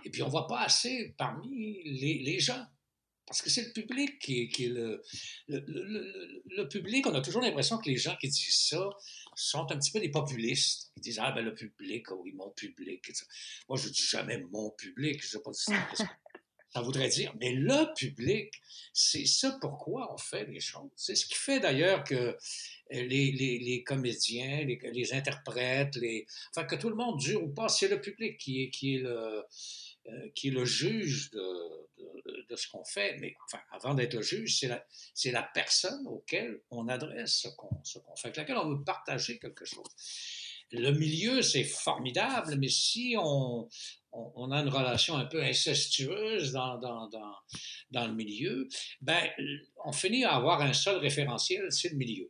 Et 0.05 0.09
puis 0.09 0.23
on 0.23 0.29
va 0.29 0.43
passer 0.43 1.15
parmi 1.17 1.83
les, 1.83 2.39
gens. 2.39 2.65
Parce 3.27 3.41
que 3.41 3.49
c'est 3.49 3.65
le 3.65 3.73
public 3.73 4.19
qui 4.19 4.43
est, 4.43 4.69
le, 4.69 5.03
le, 5.49 6.63
public. 6.69 7.05
On 7.07 7.13
a 7.13 7.21
toujours 7.21 7.41
l'impression 7.41 7.77
que 7.77 7.89
les 7.89 7.97
gens 7.97 8.15
qui 8.15 8.29
disent 8.29 8.67
ça 8.69 8.89
sont 9.35 9.69
un 9.69 9.77
petit 9.77 9.91
peu 9.91 9.99
des 9.99 10.09
populistes. 10.09 10.91
Ils 10.95 11.01
disent 11.01 11.19
Ah, 11.21 11.33
ben 11.33 11.43
le 11.43 11.53
public, 11.53 12.09
oui, 12.11 12.31
mon 12.31 12.49
public. 12.51 13.11
Moi, 13.67 13.77
je 13.77 13.89
dis 13.89 14.01
jamais 14.01 14.37
mon 14.51 14.71
public. 14.71 15.21
Je 15.21 15.27
sais 15.27 15.41
pas 15.41 15.51
si 15.51 15.71
ça 16.73 16.81
voudrait 16.81 17.09
dire. 17.09 17.35
Mais 17.41 17.51
le 17.51 17.93
public, 17.95 18.53
c'est 18.93 19.25
ça 19.25 19.57
pourquoi 19.59 20.13
on 20.13 20.17
fait 20.17 20.45
les 20.45 20.61
choses. 20.61 20.89
C'est 20.95 21.15
ce 21.15 21.25
qui 21.25 21.35
fait 21.35 21.59
d'ailleurs 21.59 22.05
que 22.05 22.15
euh, 22.15 22.35
les, 22.91 23.31
les, 23.33 23.83
comédiens, 23.83 24.63
les, 24.63 25.13
interprètes, 25.13 25.97
les, 25.97 26.25
enfin 26.55 26.65
que 26.65 26.75
tout 26.75 26.89
le 26.89 26.95
monde 26.95 27.19
dure 27.19 27.43
ou 27.43 27.49
pas, 27.49 27.67
c'est 27.67 27.89
le 27.89 27.99
public 27.99 28.37
qui 28.37 28.63
est, 28.63 28.69
qui 28.69 28.99
le, 28.99 29.43
euh, 30.07 30.29
qui 30.33 30.47
est 30.47 30.51
le 30.51 30.63
juge 30.63 31.31
de, 31.31 31.86
de, 32.49 32.55
ce 32.55 32.67
qu'on 32.69 32.83
fait. 32.83 33.17
Mais 33.19 33.35
avant 33.71 33.93
d'être 33.93 34.21
juge, 34.21 34.59
c'est 35.13 35.31
la, 35.31 35.43
personne 35.43 36.05
auquel 36.07 36.61
on 36.69 36.87
adresse 36.87 37.41
ce 37.41 37.47
qu'on, 37.49 37.69
fait, 38.15 38.27
avec 38.27 38.37
laquelle 38.37 38.57
on 38.57 38.69
veut 38.69 38.83
partager 38.83 39.39
quelque 39.39 39.65
chose. 39.65 39.87
Le 40.71 40.91
milieu, 40.91 41.41
c'est 41.41 41.63
formidable, 41.63 42.55
mais 42.57 42.67
si 42.67 43.15
on, 43.17 43.69
on, 44.11 44.31
on, 44.35 44.51
a 44.51 44.59
une 44.59 44.67
relation 44.67 45.15
un 45.15 45.25
peu 45.25 45.41
incestueuse 45.41 46.51
dans, 46.51 46.77
dans, 46.77 47.07
dans, 47.07 47.35
dans 47.91 48.07
le 48.07 48.13
milieu, 48.13 48.67
ben, 48.99 49.29
on 49.85 49.93
finit 49.93 50.25
à 50.25 50.35
avoir 50.35 50.61
un 50.61 50.73
seul 50.73 50.97
référentiel, 50.97 51.71
c'est 51.71 51.89
le 51.89 51.95
milieu 51.95 52.29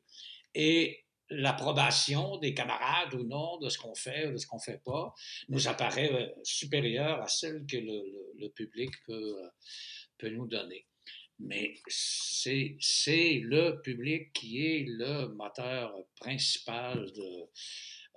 et 0.57 1.05
l'approbation 1.29 2.38
des 2.38 2.53
camarades 2.53 3.13
ou 3.13 3.24
non 3.24 3.57
de 3.57 3.69
ce 3.69 3.77
qu'on 3.77 3.96
fait 3.96 4.27
ou 4.27 4.34
de 4.34 4.38
ce 4.38 4.48
qu'on 4.48 4.57
ne 4.57 4.62
fait 4.62 4.81
pas 4.84 5.13
nous 5.50 5.67
apparaît 5.67 6.12
euh, 6.12 6.27
supérieure 6.43 7.22
à 7.22 7.27
celle 7.27 7.65
que 7.65 7.77
le, 7.77 8.50
public 8.50 8.91
peut, 9.05 9.36
euh, 9.43 9.50
peut 10.17 10.29
nous 10.29 10.48
donner. 10.48 10.86
Mais 11.39 11.75
c'est 11.88 13.39
le 13.43 13.79
public 13.81 14.34
qui 14.34 14.65
est 14.65 14.86
le 14.88 15.27
moteur 15.36 15.93
principal 16.19 17.05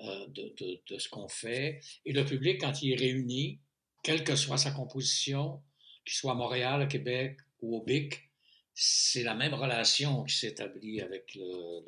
euh, 0.01 0.27
de, 0.29 0.55
de, 0.59 0.83
de, 0.89 0.99
ce 0.99 1.09
qu'on 1.09 1.29
fait. 1.29 1.81
Et 2.07 2.13
le 2.13 2.25
public, 2.25 2.61
quand 2.63 2.81
il 2.83 2.93
est 2.93 2.97
réuni, 2.97 3.61
quelle 4.03 4.25
que 4.25 4.37
soit 4.37 4.57
sa 4.57 4.71
composition, 4.71 5.63
qu'il 6.07 6.15
soit 6.15 6.33
à 6.33 6.35
Montréal, 6.35 6.81
à 6.81 6.87
Québec 6.87 7.39
ou 7.61 7.77
au 7.77 7.83
BIC, 7.83 8.31
c'est 8.75 9.23
la 9.23 9.35
même 9.35 9.53
relation 9.53 10.25
qui 10.25 10.37
s'établit 10.37 11.03
avec, 11.03 11.35
le, 11.35 11.85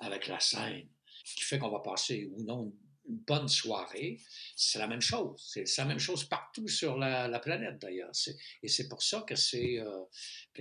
avec 0.00 0.26
la 0.26 0.40
scène, 0.40 0.88
qui 1.24 1.44
fait 1.44 1.58
qu'on 1.58 1.70
va 1.70 1.80
passer 1.80 2.30
ou 2.32 2.42
non 2.42 2.72
une 3.10 3.18
bonne 3.26 3.48
soirée, 3.48 4.18
c'est 4.56 4.78
la 4.78 4.86
même 4.86 5.00
chose. 5.00 5.42
C'est 5.64 5.78
la 5.78 5.84
même 5.84 5.98
chose 5.98 6.24
partout 6.24 6.68
sur 6.68 6.96
la, 6.96 7.38
planète, 7.40 7.78
d'ailleurs. 7.80 8.10
Et 8.62 8.68
c'est 8.68 8.88
pour 8.88 9.02
ça 9.02 9.24
que 9.26 9.34
c'est 9.34 9.78
euh, 9.78 10.04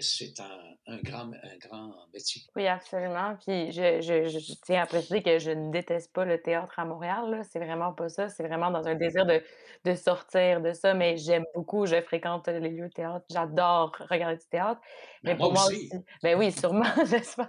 c'est 0.01 0.39
un, 0.39 0.93
un, 0.93 0.97
grand, 0.97 1.31
un 1.31 1.57
grand 1.57 1.93
métier. 2.13 2.41
Oui, 2.55 2.67
absolument. 2.67 3.35
Puis 3.45 3.71
je, 3.71 4.01
je, 4.01 4.27
je, 4.27 4.53
tiens 4.63 4.83
à 4.83 4.85
préciser 4.85 5.21
que 5.21 5.39
je 5.39 5.51
ne 5.51 5.71
déteste 5.71 6.13
pas 6.13 6.25
le 6.25 6.41
théâtre 6.41 6.77
à 6.79 6.85
Montréal. 6.85 7.41
C'est 7.49 7.59
vraiment 7.59 7.93
pas 7.93 8.09
ça. 8.09 8.29
C'est 8.29 8.43
vraiment 8.43 8.71
dans 8.71 8.87
un 8.87 8.95
désir 8.95 9.25
de, 9.25 9.41
de 9.85 9.95
sortir 9.95 10.61
de 10.61 10.73
ça. 10.73 10.93
Mais 10.93 11.17
j'aime 11.17 11.45
beaucoup, 11.55 11.85
je 11.85 12.01
fréquente 12.01 12.47
les 12.47 12.69
lieux 12.69 12.87
de 12.87 12.93
théâtre. 12.93 13.25
J'adore 13.31 13.95
regarder 14.09 14.37
du 14.37 14.47
théâtre. 14.47 14.81
Ben, 15.23 15.31
mais 15.31 15.37
pour 15.37 15.53
moi 15.53 15.65
aussi. 15.65 15.91
Ben 16.23 16.37
oui, 16.37 16.51
sûrement, 16.51 16.85
j'espère. 17.05 17.47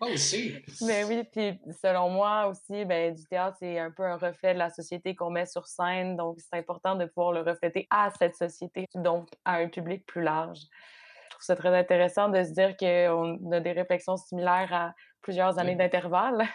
moi 0.00 0.10
aussi. 0.12 0.54
Mais 0.82 1.04
oui, 1.04 1.24
puis 1.30 1.60
selon 1.82 2.10
moi 2.10 2.48
aussi, 2.48 2.84
ben, 2.84 3.14
du 3.14 3.24
théâtre, 3.24 3.56
c'est 3.60 3.77
un 3.78 3.90
peu 3.90 4.04
un 4.04 4.16
reflet 4.16 4.54
de 4.54 4.58
la 4.58 4.70
société 4.70 5.14
qu'on 5.14 5.30
met 5.30 5.46
sur 5.46 5.66
scène. 5.66 6.16
Donc, 6.16 6.38
c'est 6.40 6.58
important 6.58 6.96
de 6.96 7.06
pouvoir 7.06 7.32
le 7.32 7.40
refléter 7.40 7.86
à 7.90 8.10
cette 8.18 8.34
société, 8.34 8.86
donc 8.94 9.28
à 9.44 9.56
un 9.56 9.68
public 9.68 10.04
plus 10.06 10.22
large. 10.22 10.58
Je 10.58 11.30
trouve 11.30 11.44
ça 11.44 11.56
très 11.56 11.76
intéressant 11.76 12.28
de 12.28 12.42
se 12.42 12.52
dire 12.52 12.76
qu'on 12.76 13.52
a 13.52 13.60
des 13.60 13.72
réflexions 13.72 14.16
similaires 14.16 14.72
à 14.72 14.94
plusieurs 15.22 15.58
années 15.58 15.76
d'intervalle. 15.76 16.46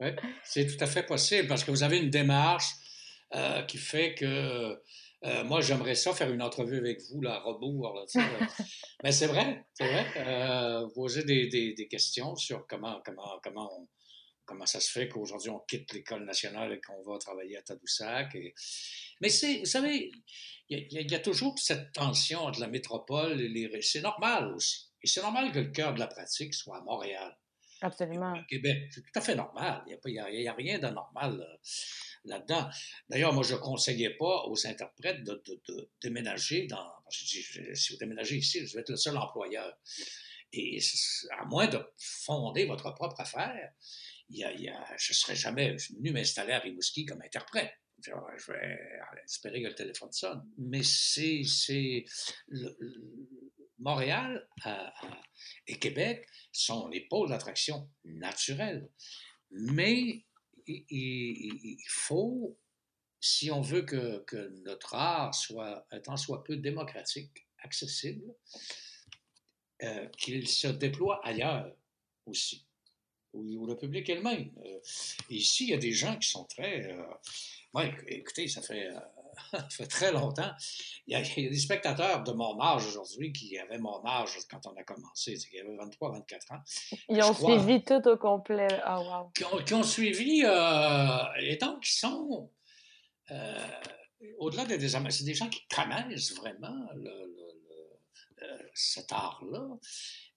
oui, 0.00 0.10
c'est 0.42 0.66
tout 0.66 0.82
à 0.82 0.86
fait 0.86 1.04
possible 1.04 1.48
parce 1.48 1.64
que 1.64 1.70
vous 1.70 1.82
avez 1.82 1.98
une 1.98 2.10
démarche 2.10 2.72
euh, 3.34 3.62
qui 3.62 3.78
fait 3.78 4.14
que 4.14 4.76
euh, 5.24 5.44
moi, 5.44 5.60
j'aimerais 5.60 5.94
ça 5.94 6.14
faire 6.14 6.32
une 6.32 6.40
entrevue 6.40 6.78
avec 6.78 7.00
vous, 7.10 7.20
là, 7.20 7.34
à 7.34 7.40
rebours. 7.40 7.94
Là, 7.94 8.04
Mais 9.04 9.12
c'est 9.12 9.26
vrai, 9.26 9.64
c'est 9.74 9.86
vrai. 9.86 10.06
Euh, 10.16 10.88
poser 10.94 11.24
des, 11.24 11.48
des, 11.48 11.74
des, 11.74 11.88
questions 11.88 12.34
sur 12.36 12.66
comment, 12.66 13.02
comment, 13.04 13.38
comment, 13.42 13.70
on, 13.78 13.88
comment 14.50 14.66
ça 14.66 14.80
se 14.80 14.90
fait 14.90 15.08
qu'aujourd'hui 15.08 15.48
on 15.50 15.60
quitte 15.60 15.92
l'école 15.92 16.24
nationale 16.24 16.72
et 16.72 16.80
qu'on 16.80 17.00
va 17.02 17.18
travailler 17.18 17.56
à 17.56 17.62
Tadoussac. 17.62 18.34
Et... 18.34 18.52
Mais 19.20 19.28
c'est, 19.28 19.58
vous 19.58 19.64
savez, 19.64 20.10
il 20.68 20.88
y, 20.90 21.12
y, 21.12 21.14
a 21.14 21.20
toujours 21.20 21.56
cette 21.58 21.92
tension 21.92 22.40
entre 22.40 22.60
la 22.60 22.66
métropole 22.66 23.40
et 23.40 23.48
les... 23.48 23.80
C'est 23.80 24.00
normal 24.00 24.52
aussi. 24.54 24.88
Et 25.02 25.06
c'est 25.06 25.22
normal 25.22 25.52
que 25.52 25.60
le 25.60 25.70
cœur 25.70 25.94
de 25.94 26.00
la 26.00 26.08
pratique 26.08 26.52
soit 26.52 26.78
à 26.78 26.80
Montréal. 26.82 27.36
Absolument. 27.80 28.34
Québec, 28.48 28.88
c'est 28.90 29.02
tout 29.02 29.18
à 29.18 29.20
fait 29.20 29.36
normal. 29.36 29.82
Il 29.86 30.12
n'y 30.12 30.18
a, 30.18 30.24
a, 30.24 30.52
a, 30.52 30.56
rien 30.56 30.78
d'anormal 30.78 31.40
euh, 31.40 31.56
là-dedans. 32.24 32.68
D'ailleurs, 33.08 33.32
moi, 33.32 33.42
je 33.42 33.54
ne 33.54 33.60
conseillais 33.60 34.10
pas 34.18 34.44
aux 34.48 34.66
interprètes 34.66 35.22
de, 35.24 35.42
de, 35.46 35.62
de 35.68 35.90
déménager 36.02 36.66
dans. 36.66 36.90
Si 37.08 37.92
vous 37.92 37.98
déménagez 37.98 38.36
ici, 38.36 38.66
je 38.66 38.74
vais 38.74 38.80
être 38.80 38.90
le 38.90 38.96
seul 38.96 39.16
employeur. 39.16 39.72
Et 40.52 40.78
à 41.38 41.44
moins 41.44 41.68
de 41.68 41.80
fonder 41.96 42.66
votre 42.66 42.92
propre 42.94 43.20
affaire, 43.20 43.72
y 44.30 44.62
y 44.62 44.68
a, 44.68 44.96
je 44.98 45.12
ne 45.12 45.14
serais 45.14 45.36
jamais 45.36 45.76
venu 45.76 46.12
m'installer 46.12 46.52
à 46.52 46.58
Rimouski 46.58 47.04
comme 47.04 47.22
interprète. 47.22 47.72
Je 48.02 48.52
vais 48.52 48.78
espérer 49.24 49.62
que 49.62 49.68
le 49.68 49.74
téléphone 49.74 50.12
sonne. 50.12 50.48
Mais 50.58 50.82
c'est. 50.82 52.04
Montréal 53.80 54.46
et 55.66 55.78
Québec 55.78 56.26
sont 56.52 56.88
les 56.88 57.00
pôles 57.00 57.30
d'attraction 57.30 57.90
naturels. 58.04 58.90
Mais 59.50 60.24
il, 60.66 61.78
faut, 61.88 62.58
si 63.20 63.50
on 63.50 63.60
veut 63.60 63.82
que, 63.82 64.60
notre 64.64 64.94
art 64.94 65.34
soit 65.34 65.86
un 65.90 66.00
tant 66.00 66.16
soit 66.16 66.44
peu 66.44 66.56
démocratique, 66.56 67.46
accessible, 67.62 68.34
euh, 69.82 70.06
qu'il 70.18 70.46
se 70.46 70.68
déploie 70.68 71.24
ailleurs 71.26 71.74
aussi, 72.26 72.66
où, 73.32 73.66
le 73.66 73.76
public 73.76 74.08
est 74.08 74.16
le 74.16 74.22
même. 74.22 74.50
Euh, 74.64 74.78
ici, 75.30 75.64
il 75.64 75.70
y 75.70 75.74
a 75.74 75.78
des 75.78 75.92
gens 75.92 76.16
qui 76.16 76.28
sont 76.28 76.44
très... 76.44 76.90
Euh, 76.90 77.90
écoutez, 78.08 78.48
ça 78.48 78.62
fait 78.62 78.90
ça 79.52 79.68
fait 79.70 79.86
très 79.86 80.12
longtemps. 80.12 80.50
Il 81.06 81.12
y, 81.12 81.20
a, 81.20 81.22
des 81.22 81.58
spectateurs 81.58 82.22
de 82.22 82.32
mon 82.32 82.60
âge 82.60 82.86
aujourd'hui 82.86 83.32
qui 83.32 83.58
avaient 83.58 83.78
mon 83.78 84.04
âge 84.06 84.36
quand 84.50 84.66
on 84.66 84.76
a 84.76 84.82
commencé, 84.82 85.34
qui 85.34 85.58
avaient 85.58 85.76
23, 85.76 86.12
24 86.12 86.52
ans. 86.52 86.60
Ils 87.08 87.22
ont 87.22 87.34
suivi 87.34 87.82
tout 87.82 88.06
au 88.06 88.16
complet. 88.16 88.68
Oh, 88.88 89.30
wow. 89.36 89.62
qui, 89.64 89.74
ont, 89.74 89.82
suivi, 89.82 90.42
euh, 90.44 91.24
et 91.38 91.56
donc 91.56 91.80
qui 91.80 91.92
sont, 91.92 92.50
euh, 93.30 93.68
au-delà 94.38 94.64
des 94.64 94.88
c'est 94.88 95.24
des 95.24 95.34
gens 95.34 95.48
qui 95.48 95.66
connaissent 95.68 96.34
vraiment 96.34 96.88
le, 96.94 97.30
cet 98.74 99.12
art-là 99.12 99.76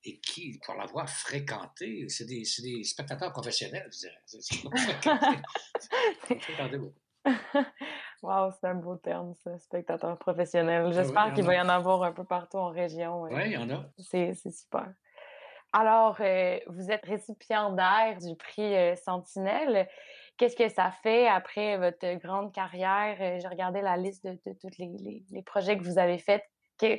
et 0.05 0.19
qui, 0.19 0.59
pour 0.65 0.75
l'avoir 0.75 1.09
fréquenté, 1.09 2.09
c'est 2.09 2.25
des, 2.25 2.43
des, 2.61 2.83
spectateurs 2.83 3.31
professionnels, 3.31 3.89
je 3.91 3.99
dirais. 3.99 4.21
C'est 4.25 4.43
fréquenté 6.39 6.77
beaucoup. 6.77 6.99
Wow, 8.23 8.51
c'est 8.51 8.67
un 8.67 8.75
beau 8.75 8.95
terme, 8.95 9.33
ça, 9.43 9.59
spectateur 9.59 10.17
professionnel. 10.17 10.85
Ah 10.87 10.91
J'espère 10.93 11.33
qu'il 11.33 11.43
va 11.43 11.55
y 11.55 11.59
en 11.59 11.67
avoir 11.67 12.03
un 12.03 12.13
peu 12.13 12.23
partout 12.23 12.55
en 12.55 12.69
région. 12.69 13.23
Oui, 13.23 13.41
il 13.47 13.51
y 13.51 13.57
en 13.57 13.69
a. 13.69 13.83
C'est 13.97 14.33
super. 14.33 14.93
Alors, 15.73 16.15
euh, 16.21 16.59
vous 16.67 16.89
êtes 16.89 17.03
récipiendaire 17.03 18.17
du 18.19 18.37
prix 18.37 18.75
euh, 18.75 18.95
Sentinelle. 18.95 19.89
Qu'est-ce 20.37 20.55
que 20.55 20.69
ça 20.69 20.91
fait 20.91 21.27
après 21.27 21.77
votre 21.77 22.19
grande 22.19 22.53
carrière? 22.53 23.17
Euh, 23.19 23.39
j'ai 23.41 23.47
regardé 23.47 23.81
la 23.81 23.97
liste 23.97 24.23
de, 24.23 24.37
tous 24.53 24.69
les, 24.77 25.25
les, 25.31 25.41
projets 25.41 25.77
que 25.77 25.83
vous 25.83 25.97
avez 25.97 26.19
faits. 26.19 26.43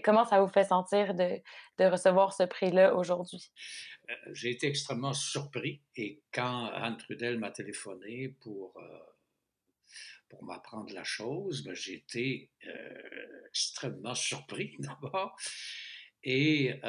Comment 0.04 0.24
ça 0.24 0.40
vous 0.40 0.48
fait 0.48 0.64
sentir 0.64 1.14
de, 1.14 1.40
recevoir 1.78 2.32
ce 2.32 2.44
prix-là 2.44 2.94
aujourd'hui? 2.94 3.50
J'ai 4.32 4.50
été 4.50 4.66
extrêmement 4.66 5.12
surpris 5.12 5.82
et 5.96 6.22
quand 6.32 6.66
Anne 6.66 6.96
Trudel 6.96 7.38
m'a 7.38 7.50
téléphoné 7.50 8.34
pour 8.40 8.74
pour 10.28 10.42
m'apprendre 10.42 10.92
la 10.92 11.04
chose, 11.04 11.62
ben, 11.62 11.74
j'ai 11.74 11.94
été 11.94 12.50
extrêmement 13.48 14.14
surpris 14.14 14.76
d'abord 14.78 15.36
et 16.22 16.80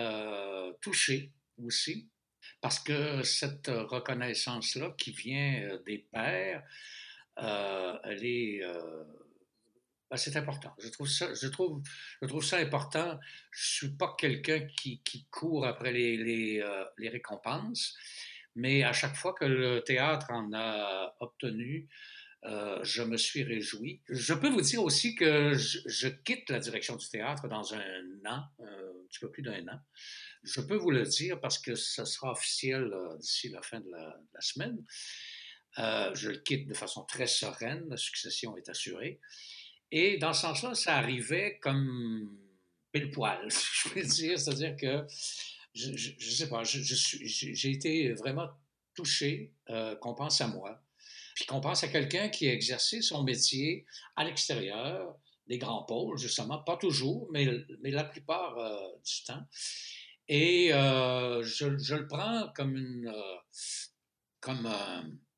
touché 0.81 1.31
aussi 1.57 2.09
parce 2.61 2.79
que 2.79 3.21
cette 3.23 3.67
reconnaissance-là 3.67 4.93
qui 4.97 5.11
vient 5.11 5.79
des 5.85 5.99
pères, 6.11 6.63
elle 7.37 8.25
est 8.25 8.61
ben, 10.09 10.17
c'est 10.17 10.35
important. 10.37 10.73
Je 10.77 10.89
trouve, 10.89 11.07
ça, 11.07 11.33
je, 11.33 11.47
je 12.21 12.27
trouve 12.27 12.53
important. 12.53 13.19
Je 13.51 13.75
suis 13.75 13.89
pas 13.89 14.15
quelqu'un 14.17 14.67
qui, 14.77 15.27
court 15.31 15.65
après 15.65 15.91
euh, 15.91 16.85
les, 16.97 17.09
récompenses, 17.09 17.95
mais 18.55 18.83
à 18.83 18.93
chaque 18.93 19.15
fois 19.15 19.33
que 19.33 19.45
le 19.45 19.81
théâtre 19.81 20.27
en 20.29 20.53
a 20.53 21.15
obtenu, 21.19 21.87
euh, 22.43 22.83
je 22.83 23.01
me 23.01 23.17
suis 23.17 23.43
réjoui. 23.43 24.01
Je 24.07 24.35
peux 24.35 24.49
vous 24.49 24.61
dire 24.61 24.83
aussi 24.83 25.15
que 25.15 25.55
je, 25.55 26.07
quitte 26.07 26.51
la 26.51 26.59
direction 26.59 26.95
du 26.95 27.09
théâtre 27.09 27.47
dans 27.47 27.73
un 27.73 28.03
an, 28.27 28.43
euh, 28.59 28.91
un 29.03 29.07
petit 29.07 29.19
peu 29.19 29.31
plus 29.31 29.41
d'un 29.41 29.67
an. 29.67 29.79
Je 30.43 30.61
peux 30.61 30.75
vous 30.75 30.91
le 30.91 31.01
dire 31.01 31.39
parce 31.39 31.57
que 31.57 31.73
ce 31.73 32.05
sera 32.05 32.31
officiel 32.31 32.93
d'ici 33.19 33.49
la 33.49 33.63
fin 33.63 33.79
de 33.79 33.89
la 33.89 34.41
semaine. 34.41 34.77
je 35.77 36.29
le 36.29 36.37
quitte 36.37 36.67
de 36.67 36.75
façon 36.75 37.03
très 37.05 37.25
sereine, 37.25 37.85
la 37.89 37.97
succession 37.97 38.55
est 38.55 38.69
assurée. 38.69 39.19
Et 39.97 40.17
dans 40.17 40.33
ce 40.33 40.41
sens-là, 40.41 40.75
ça 40.75 40.97
arrivait 40.97 41.57
comme 41.61 42.37
pile 42.91 43.11
poil, 43.11 43.39
si 43.49 43.65
je 43.71 43.89
peux 43.89 44.01
dire. 44.01 44.37
C'est-à-dire 44.37 44.75
que, 44.75 45.07
je 45.73 45.89
ne 45.89 46.31
sais 46.31 46.49
pas, 46.49 46.63
j'ai 46.65 47.71
été 47.71 48.11
vraiment 48.11 48.49
touché 48.93 49.53
euh, 49.69 49.95
qu'on 49.95 50.13
pense 50.13 50.41
à 50.41 50.47
moi, 50.47 50.83
puis 51.33 51.45
qu'on 51.45 51.61
pense 51.61 51.85
à 51.85 51.87
quelqu'un 51.87 52.27
qui 52.27 52.49
a 52.49 52.53
exercé 52.53 53.01
son 53.01 53.23
métier 53.23 53.85
à 54.17 54.25
l'extérieur 54.25 55.15
des 55.47 55.59
grands 55.59 55.83
pôles, 55.83 56.17
justement, 56.17 56.59
pas 56.59 56.75
toujours, 56.75 57.29
mais, 57.31 57.47
mais 57.79 57.91
la 57.91 58.03
plupart 58.03 58.57
euh, 58.57 58.77
du 59.01 59.23
temps. 59.23 59.47
Et 60.27 60.73
euh, 60.73 61.41
je, 61.41 61.77
je, 61.77 61.95
le 61.95 62.07
prends 62.07 62.51
comme 62.53 62.75
une, 62.75 63.13
comme 64.41 64.67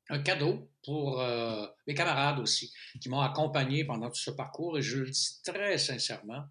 un 0.08 0.20
cadeau 0.20 0.70
pour 0.84 1.20
euh, 1.20 1.66
mes 1.86 1.94
camarades 1.94 2.38
aussi, 2.38 2.72
qui 3.00 3.08
m'ont 3.08 3.20
accompagné 3.20 3.84
pendant 3.84 4.08
tout 4.08 4.20
ce 4.20 4.30
parcours. 4.30 4.78
Et 4.78 4.82
je 4.82 4.98
le 4.98 5.10
dis 5.10 5.40
très 5.44 5.78
sincèrement, 5.78 6.44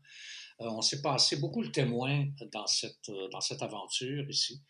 euh, 0.62 0.66
on 0.70 0.82
s'est 0.82 1.02
passé 1.02 1.38
beaucoup 1.38 1.62
le 1.62 1.72
témoin 1.72 2.28
dans 2.52 2.68
cette, 2.68 3.10
euh, 3.10 3.28
dans 3.30 3.42
cette 3.42 3.62
aventure 3.62 4.30
ici. 4.30 4.62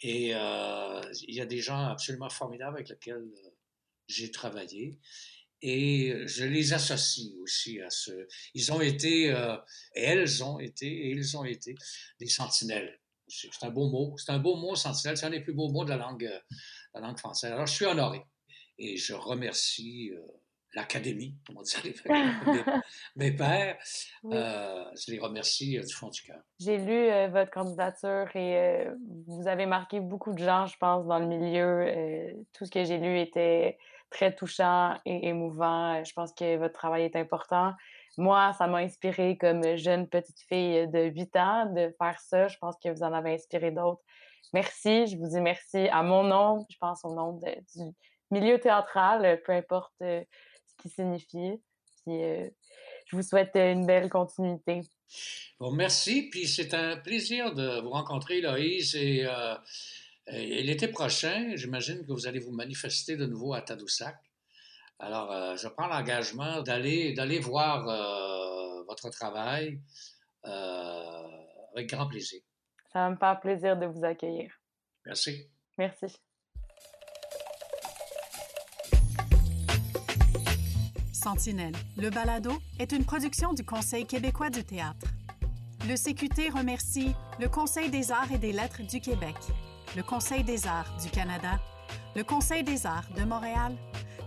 Et 0.00 0.28
il 0.28 1.34
y 1.34 1.40
a 1.40 1.46
des 1.46 1.58
gens 1.58 1.88
absolument 1.88 2.30
formidables 2.30 2.76
avec 2.76 2.88
lesquels 2.88 3.26
j'ai 4.06 4.30
travaillé. 4.30 4.96
Et 5.60 6.14
je 6.26 6.44
les 6.44 6.72
associe 6.72 7.34
aussi 7.42 7.80
à 7.80 7.90
ce. 7.90 8.12
Ils 8.54 8.70
ont 8.72 8.80
été, 8.80 9.34
elles 9.94 10.44
ont 10.44 10.60
été, 10.60 10.86
et 10.86 11.10
ils 11.10 11.36
ont 11.36 11.44
été 11.44 11.74
des 12.20 12.28
sentinelles. 12.28 13.00
C'est 13.28 13.66
un 13.66 13.70
beau 13.70 13.88
mot. 13.88 14.14
C'est 14.16 14.32
un 14.32 14.38
beau 14.38 14.56
mot, 14.56 14.74
sentinelle. 14.74 15.16
C'est 15.16 15.26
un 15.26 15.30
des 15.30 15.40
plus 15.40 15.54
beaux 15.54 15.68
mots 15.70 15.84
de 15.84 15.90
la 15.90 15.96
langue 15.96 16.30
la 16.94 17.00
langue 17.00 17.18
française. 17.18 17.52
Alors, 17.52 17.66
je 17.66 17.74
suis 17.74 17.86
honoré 17.86 18.22
et 18.78 18.96
je 18.96 19.14
remercie 19.14 20.12
euh, 20.12 20.20
l'Académie, 20.74 21.36
comment 21.46 21.62
dire, 21.62 21.80
mes, 23.16 23.30
mes 23.30 23.32
pères. 23.32 23.76
Euh, 24.26 24.84
je 24.94 25.12
les 25.12 25.18
remercie 25.18 25.78
euh, 25.78 25.82
du 25.82 25.94
fond 25.94 26.08
du 26.08 26.22
cœur. 26.22 26.40
J'ai 26.60 26.78
lu 26.78 27.30
votre 27.30 27.50
candidature 27.50 28.28
et 28.34 28.86
vous 29.26 29.46
avez 29.46 29.66
marqué 29.66 30.00
beaucoup 30.00 30.32
de 30.32 30.38
gens, 30.38 30.66
je 30.66 30.76
pense, 30.78 31.06
dans 31.06 31.18
le 31.18 31.26
milieu. 31.26 32.44
tout 32.52 32.64
ce 32.64 32.70
que 32.70 32.84
j'ai 32.84 32.98
lu 32.98 33.20
était 33.20 33.78
très 34.10 34.34
touchant 34.34 34.98
et 35.04 35.28
émouvant. 35.28 36.02
Je 36.04 36.12
pense 36.12 36.32
que 36.32 36.56
votre 36.56 36.74
travail 36.74 37.04
est 37.04 37.16
important. 37.16 37.74
Moi, 38.18 38.52
ça 38.58 38.66
m'a 38.66 38.78
inspiré 38.78 39.38
comme 39.38 39.76
jeune 39.76 40.06
petite 40.06 40.40
fille 40.48 40.86
de 40.88 41.04
8 41.04 41.36
ans 41.36 41.66
de 41.72 41.94
faire 41.98 42.20
ça. 42.20 42.48
Je 42.48 42.58
pense 42.58 42.74
que 42.82 42.90
vous 42.90 43.02
en 43.02 43.12
avez 43.14 43.32
inspiré 43.32 43.70
d'autres 43.70 44.02
merci. 44.52 45.06
Je 45.06 45.16
vous 45.16 45.28
dis 45.28 45.40
merci 45.40 45.88
à 45.88 46.02
mon 46.02 46.24
nom, 46.24 46.66
je 46.70 46.76
pense 46.78 47.04
au 47.04 47.14
nom 47.14 47.32
du 47.32 47.82
milieu 48.30 48.58
théâtral, 48.58 49.40
peu 49.44 49.52
importe 49.52 49.94
euh, 50.02 50.22
ce 50.66 50.82
qui 50.82 50.88
signifie. 50.88 51.60
Puis, 52.04 52.22
euh, 52.22 52.48
je 53.06 53.16
vous 53.16 53.22
souhaite 53.22 53.54
une 53.54 53.86
belle 53.86 54.08
continuité. 54.08 54.80
Bon, 55.58 55.70
merci. 55.70 56.28
Puis 56.30 56.46
c'est 56.46 56.74
un 56.74 56.96
plaisir 56.96 57.54
de 57.54 57.80
vous 57.80 57.90
rencontrer, 57.90 58.40
Loïse. 58.40 58.94
Et, 58.96 59.26
euh, 59.26 59.54
l'été 60.26 60.88
prochain, 60.88 61.52
j'imagine 61.54 62.04
que 62.04 62.12
vous 62.12 62.26
allez 62.26 62.38
vous 62.38 62.52
manifester 62.52 63.16
de 63.16 63.24
nouveau 63.24 63.54
à 63.54 63.62
Tadoussac. 63.62 64.16
Alors, 65.00 65.56
je 65.56 65.68
prends 65.68 65.86
l'engagement 65.86 66.62
d'aller, 66.62 67.12
d'aller 67.12 67.38
voir 67.38 67.84
votre 68.86 69.10
travail 69.10 69.80
avec 70.44 71.88
grand 71.88 72.08
plaisir. 72.08 72.40
Ça 72.92 73.00
va 73.00 73.10
me 73.10 73.16
faire 73.16 73.38
plaisir 73.40 73.76
de 73.76 73.86
vous 73.86 74.04
accueillir. 74.04 74.50
Merci. 75.06 75.48
Merci. 75.76 76.18
Sentinelle, 81.12 81.74
le 81.96 82.10
balado 82.10 82.52
est 82.78 82.92
une 82.92 83.04
production 83.04 83.52
du 83.52 83.64
Conseil 83.64 84.06
québécois 84.06 84.50
du 84.50 84.64
théâtre. 84.64 85.06
Le 85.86 85.96
CQT 85.96 86.50
remercie 86.50 87.14
le 87.38 87.48
Conseil 87.48 87.90
des 87.90 88.10
arts 88.10 88.32
et 88.32 88.38
des 88.38 88.52
lettres 88.52 88.82
du 88.82 89.00
Québec, 89.00 89.36
le 89.96 90.02
Conseil 90.02 90.42
des 90.44 90.66
arts 90.66 90.96
du 91.02 91.10
Canada, 91.10 91.60
le 92.16 92.24
Conseil 92.24 92.62
des 92.62 92.86
arts 92.86 93.08
de 93.16 93.24
Montréal, 93.24 93.76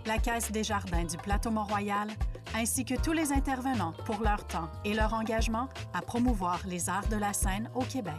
la 0.05 0.17
Caisse 0.17 0.51
des 0.51 0.63
jardins 0.63 1.03
du 1.03 1.17
Plateau 1.17 1.51
Mont-Royal, 1.51 2.07
ainsi 2.55 2.85
que 2.85 2.95
tous 2.95 3.13
les 3.13 3.31
intervenants 3.31 3.93
pour 4.05 4.21
leur 4.21 4.45
temps 4.47 4.69
et 4.83 4.93
leur 4.93 5.13
engagement 5.13 5.69
à 5.93 6.01
promouvoir 6.01 6.59
les 6.65 6.89
arts 6.89 7.07
de 7.07 7.17
la 7.17 7.33
scène 7.33 7.69
au 7.75 7.81
Québec. 7.81 8.15